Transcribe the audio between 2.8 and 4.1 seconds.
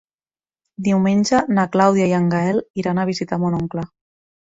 iran a visitar mon oncle.